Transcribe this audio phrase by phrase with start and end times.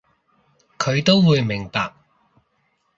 [0.79, 1.93] 佢都會明白